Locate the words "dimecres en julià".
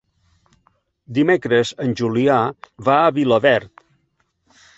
1.17-2.39